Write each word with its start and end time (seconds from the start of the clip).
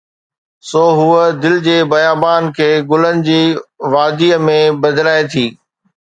سو 0.69 0.83
هوءَ 0.97 1.21
دل 1.41 1.55
جي 1.67 1.77
بيابان 1.91 2.43
کي 2.57 2.69
گلن 2.89 3.17
جي 3.27 3.41
واديءَ 3.93 4.35
۾ 4.49 4.59
بدلائي 4.81 5.23
ٿي. 5.31 5.47